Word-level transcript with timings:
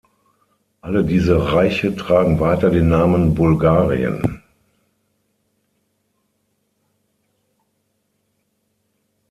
Alle 0.81 1.03
diese 1.03 1.53
Reiche 1.53 1.95
tragen 1.95 2.39
weiter 2.39 2.71
den 2.71 2.89
Namen 2.89 3.35
Bulgarien. 3.35 4.41